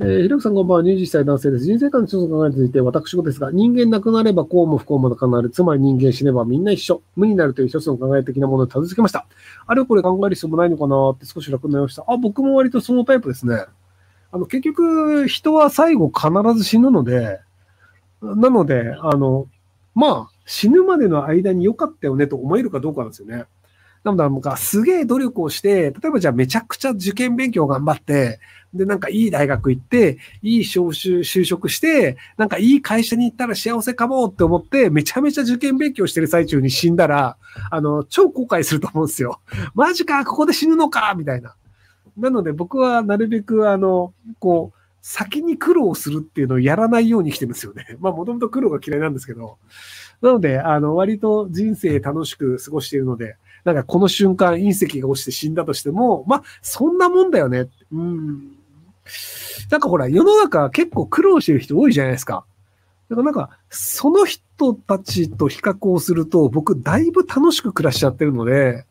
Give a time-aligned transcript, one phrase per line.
[0.00, 1.66] えー、ひろきさんこんばんは、21歳男性です。
[1.66, 5.50] 人生観の一つの考えについて、私事ですが、人間亡くなれば幸も不幸もなくなる。
[5.50, 7.00] つまり人間死ねばみんな一緒。
[7.14, 9.24] 無になるという一つの考え的なものにたどり着きました。
[9.68, 12.04] あれこれ考える必要もないのかなって少し楽になりました。
[12.08, 13.66] あ、僕も割とそのタイプですね。
[14.32, 17.38] あの、結局、人は最後必ず死ぬので、
[18.20, 19.46] なので、あの、
[19.94, 23.44] まあ、死ぬまでの間に良かったよねと思えるかどうかなんですよね。
[24.04, 28.38] なので、なんかすげえ努力をして、例えばじゃあめちゃくちゃ受験勉強頑張って、
[28.74, 37.36] で、なんかいい大学行って、いい昇就、就職して、なんかいい会社に行ったら幸せかもって思って、めちゃめちゃ受験勉強してる最中に死んだら、
[37.70, 39.40] あの、超後悔すると思うんですよ。
[39.74, 41.54] マジか、ここで死ぬのかみたいな。
[42.16, 47.84] なので僕はなるべく、あの、こう、先に苦労するっていうのをやらないようにしてるんですよね。
[48.00, 49.58] まあ、もともと苦労が嫌いなんですけど。
[50.22, 57.68] なので、あの、割と人生楽しく過ごしているので、なんかこの瞬間隕石が落ちて死んだとしても、まあ、そんなもんだよね。
[57.92, 58.52] うん。
[59.70, 62.44] なんかほら、世の中結構苦労してる人多いじゃないですか。
[63.08, 68.84] だからなんか、その人たちと比較をすると、僕、だいぶ楽しく暮らしちゃってるので、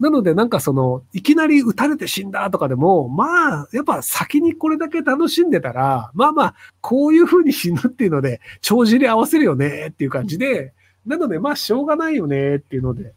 [0.00, 10.72] なのでなんかその、いきなり撃たれて死んだとかでも、まあ、やっぱ先にこれだけ楽しんでたら、まあまあ、こういう風に死ぬっていうので、帳尻合わせるよねっていう感じで、
[11.06, 13.12] なのでまあ、しょうがないよねっていうので、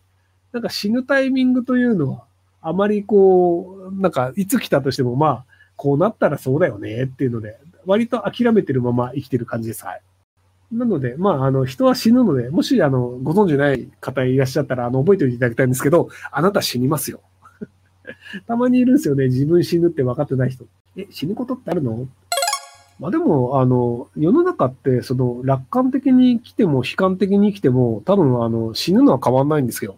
[0.54, 2.23] なんか死ぬタイミングというのは、
[2.62, 5.45] あまりこう、なんかいつ来たとしても、まあ、
[5.76, 9.84] こうなったらそうだよねっていうので、割と諦めてるまま生きてる感じです。
[9.84, 10.02] はい。
[10.72, 17.22] なので、まあ、あの、人は死ぬので、もし、あの、ご存知ない方いらっしゃったら、あの、覚えておいていただきたいんですけど、あなた死にますよ。
[18.48, 19.26] たまにいるんですよね。
[19.26, 20.66] 自分死ぬって分かってない人。
[20.95, 22.08] え、死ぬことってあるの？
[23.00, 29.98] まあでも、あの、世の中って、その、楽観的に生きても、悲観的に生きても、多分、あの、死ぬのは変わんないんですよ。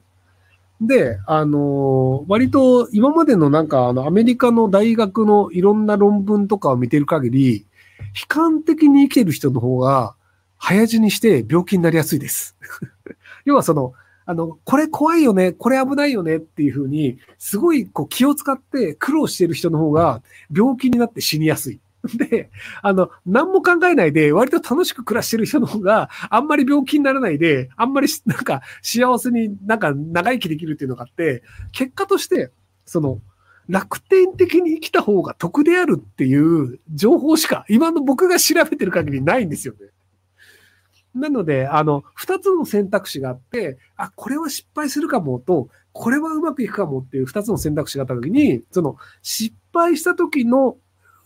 [0.82, 7.66] で、あの、割と今までのなんかあのアメリカの大学のいろんな論文とかを見てる限り、
[8.00, 10.16] 悲観的に生きてる人の方が
[10.58, 12.56] 早死にして病気になりやすいです。
[13.46, 13.94] 要はその、
[14.26, 21.80] あの、これ怖いよね、これ危ないよねっていうふうに、すごいこう気を使って苦労してる人の方が病気になって死にやすい。
[22.18, 22.50] で、
[22.82, 32.52] あの、何も考えないで、割と楽しく暮らしてる人の方が、あんまり病気にならないで、あんまりなんか幸せになんか長生きできるっていうのがあって、結果として、
[32.86, 33.22] その、
[33.68, 39.90] 楽天的に生きた方が得であるっていう情報しか、今の僕が調べてる限りないんですよね。
[41.16, 50.78] なので、あの、二つの選択肢があって、あ、これは失敗するかもと、これはうまくいくかもっていう二つの選択肢があったときに、その、失敗した時の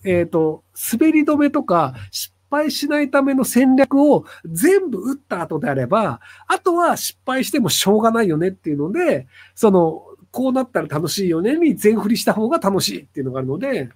[0.04, 13.90] えっ、ー、と、滑り止めとか、失敗しないための戦略を全部打った後であれば、あとは失敗してもしょうがないよねっていうので、その、こうなったら楽しいよねに全振りした方が楽しいっていうのがあるので、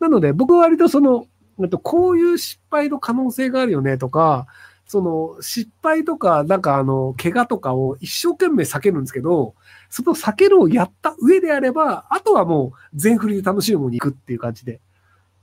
[0.00, 1.26] なので僕は割とその、
[1.70, 4.46] とこういう失敗の可能性があるよねとか、
[4.84, 9.54] その失敗とか、なんかあの、怪我とかを一生懸命避けるんですけど、
[9.88, 14.80] その避けるをやった上であれば、あとはもう全振りで楽しいものに行くっていう感じで。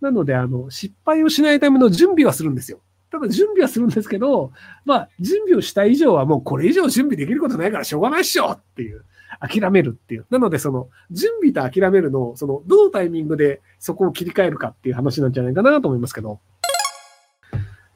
[0.01, 2.79] なので、あの、失敗をしないための準備はするんですよ。
[3.11, 4.51] ただ準備はするんですけど、
[4.85, 9.03] まあ、準備をした以上はもうこれ以上準備できることないからしょうがないっしょっていう、
[9.39, 10.25] 諦めるっていう。
[10.29, 16.39] なので、その、準備と諦めるのを、その、どのタイミングでそこを切り替えるかっていう話なんじゃないかなと思いますけど。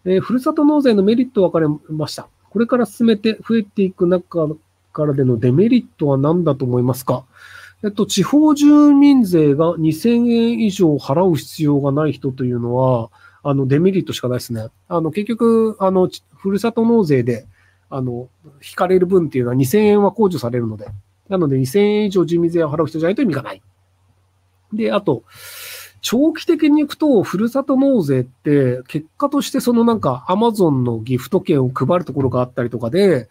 [0.05, 2.27] えー、ふるさと納税のメリット分かれました。
[2.49, 4.47] これから進めて増えていく中
[4.91, 7.23] からでのデメリットは何だと思いますか？
[7.83, 13.09] えっと、地方住民税が2000円以上払う必要がない人というのは、
[13.43, 14.67] あの、デメリットしかないですね。
[14.87, 17.45] あの、結局、あの、ふるさと納税で、
[17.89, 18.29] あの、
[18.63, 20.87] 引かれる分っていうのは2000円は控除されるので、
[21.27, 23.61] なので2000円以上住民税を払う人じゃないと意味がない。
[24.71, 25.23] で、あと、
[26.01, 33.29] 長期的に行くと、ふるさと納税って、結果としてそのなんか、アマゾンのギフト券を配るところがあったりとかで、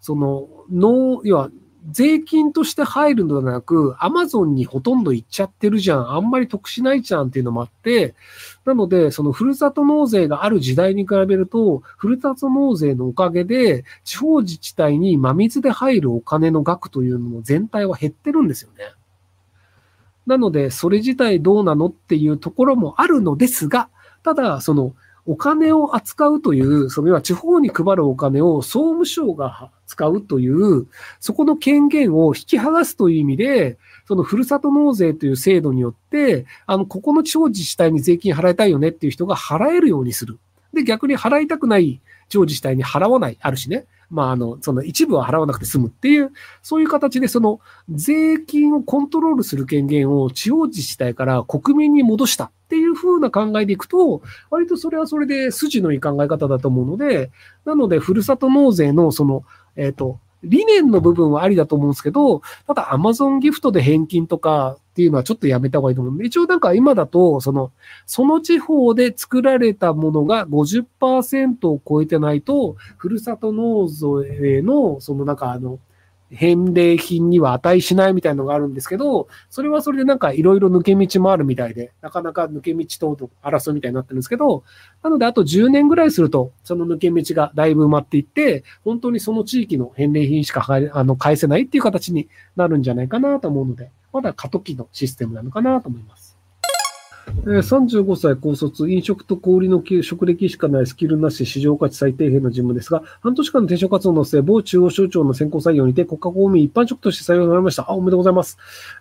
[0.00, 1.50] その、農、要は、
[1.90, 6.10] 税金として入るのではなく、アマゾンにほとんど行っちゃってるじゃん。
[6.12, 8.14] あんまり得しないじゃんっていうのもあって、
[8.64, 18.84] なので、そのふるさと納税がある時代に比べると、ふるさと納税のおかげで、地方自治体に真水で入るお金の額というのも全体は減ってるんですよね。
[20.26, 23.90] なので、それ自体どうなのっていうところもあるのですが、
[24.22, 24.94] ただ、その、
[25.26, 30.86] お金を扱うという、それは地方に配るお金を総務省が使うという、
[31.20, 40.38] そこの権限を引き剥がすという意味で、そのふるさと納税という制度によって、あの、ここの地方自治体に税金払いたいよねっていう人が払えるようにする。
[40.74, 43.86] で、逆に払いたくない地方自治体に払わない、あるしね。
[44.14, 46.30] まあ、あの、その一部は払わなくて済むっていう、
[46.62, 47.58] そういう形でその
[47.90, 57.32] 税金をコントロールする権限を地方自治体から国民に戻したっていう風な考えでいくと、割とそれはそれで筋のいい考え方だと思うので、
[57.64, 59.44] なので、ふるさと納税のその、
[59.74, 67.72] えっ、と、理念の部分はありだと思うんですけど、ただ Amazon ギフトで返金とかっていうのはちょっとやめた方がいいと思う、一応なんか今だと、その、
[68.06, 75.80] その地方で作られたものが50%を超えてないと、ふるさと納税の、そのなんかあの、
[76.30, 84.62] 返礼品には値しないみたいなのがあるんですけど、それはそれでなんかいろいろ抜け道もあるみたいで、なかなか抜け道と争うみたいになってるんですけど、
[85.02, 96.38] なのであと10年ぐらいすると、その抜け道がだいぶ埋まっていって、本当にその地域の返礼品しかあの返せないっていう形になるんじゃないかなと思うので、まだ過渡期のシステムなのかなと思います。
[97.44, 107.90] 35歳高卒、飲食と小売の職歴しかないスキルなし市場価値最低限の事務ですが、半年間の転職活動の末、某中央省庁の先行採用にて国家公務員一般職として採用されました。
[107.90, 108.56] あ、おめでとうございます。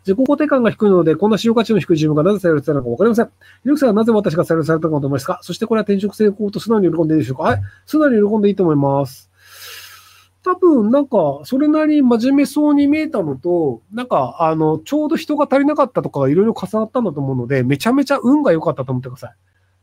[0.06, 3.26] 自己肯定感が低いので、こんな市場価値の低い事務がなぜ採用されたのかわかりません。
[3.26, 3.32] ひ
[3.70, 7.44] ろきさんはなぜ私が採用されたのかと思いますかそしてこれは転職成功と素直に喜んでいいでしょうか？
[7.44, 7.62] はい。
[7.86, 9.30] 素直に喜んでいいと思います。
[10.44, 19.36] 多分、なんか、それなりに真面目そうに見えたのと、なんか、あの、ちょうど人が足りなかったとかがいろいろ重なったんだと思うので、めちゃめちゃ運が良かったと思ってください。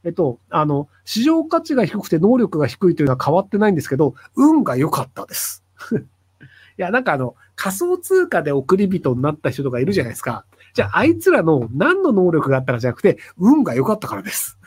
[0.04, 5.64] えっと、あの、市場価値が低くて能力が低いというのは変わってないんですけど、運が良かったです。
[5.94, 6.02] い
[6.76, 10.44] や、なんかあの、仮想通貨で送り人になった人とかいるじゃないですか。
[10.74, 14.58] じゃあ、あいつらの何の能力があったかじゃなくて、運が良かったからです。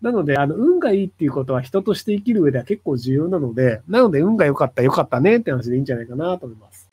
[0.00, 6.87] なので、あの、運がいいっていうことは人として生きる上では結構重要なので、なので、運が良かった、良かったねって話でいいんじゃないかなと思います。